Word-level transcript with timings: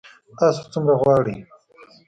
تاسو 0.39 0.61
څومره 0.71 0.95
غواړئ؟ 1.01 1.37